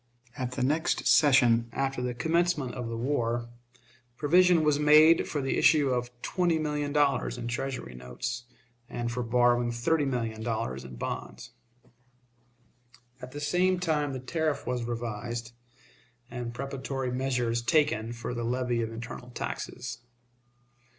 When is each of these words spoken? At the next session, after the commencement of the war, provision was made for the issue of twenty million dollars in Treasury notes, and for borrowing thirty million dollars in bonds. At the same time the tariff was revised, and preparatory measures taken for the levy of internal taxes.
At 0.35 0.53
the 0.53 0.63
next 0.63 1.05
session, 1.05 1.69
after 1.71 2.01
the 2.01 2.15
commencement 2.15 2.73
of 2.73 2.87
the 2.89 2.97
war, 2.97 3.49
provision 4.17 4.63
was 4.63 4.79
made 4.79 5.27
for 5.27 5.43
the 5.43 5.59
issue 5.59 5.91
of 5.91 6.09
twenty 6.23 6.57
million 6.57 6.91
dollars 6.91 7.37
in 7.37 7.47
Treasury 7.47 7.93
notes, 7.93 8.45
and 8.89 9.11
for 9.11 9.21
borrowing 9.21 9.71
thirty 9.71 10.05
million 10.05 10.41
dollars 10.41 10.83
in 10.83 10.95
bonds. 10.95 11.51
At 13.21 13.31
the 13.31 13.39
same 13.39 13.79
time 13.79 14.13
the 14.13 14.19
tariff 14.19 14.65
was 14.65 14.85
revised, 14.85 15.51
and 16.31 16.51
preparatory 16.51 17.11
measures 17.11 17.61
taken 17.61 18.11
for 18.11 18.33
the 18.33 18.43
levy 18.43 18.81
of 18.81 18.91
internal 18.91 19.29
taxes. 19.29 19.99